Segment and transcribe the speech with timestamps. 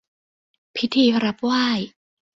[0.75, 1.65] พิธีรับไหว้